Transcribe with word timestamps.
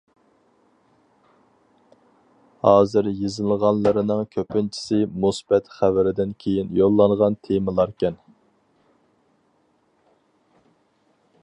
ھازىر 2.67 3.09
يېزىلغانلىرىنىڭ 3.19 4.23
كۆپىنچىسى 4.37 4.99
مۇسىبەت 5.25 5.69
خەۋىرىدىن 5.75 6.33
كېيىن 6.45 6.73
يوللانغان 6.81 7.39
تېمىلاركەن. 7.49 8.19